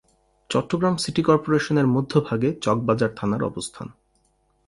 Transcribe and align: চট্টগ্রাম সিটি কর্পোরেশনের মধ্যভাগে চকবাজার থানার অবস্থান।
চট্টগ্রাম 0.49 0.95
সিটি 0.97 1.21
কর্পোরেশনের 1.23 1.87
মধ্যভাগে 1.87 2.49
চকবাজার 2.61 3.11
থানার 3.15 3.41
অবস্থান। 3.43 3.87